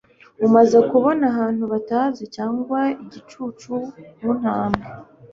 [0.45, 3.71] umaze kubona abantu batazi cyangwa igicucu
[4.17, 4.85] kuntambwe